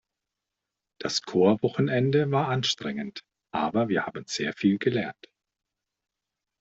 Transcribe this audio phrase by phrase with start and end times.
[0.99, 5.29] Das Chorwochenende war anstrengend, aber wir haben sehr viel gelernt.